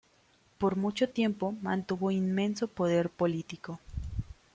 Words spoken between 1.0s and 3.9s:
tiempo mantuvo inmenso poder político.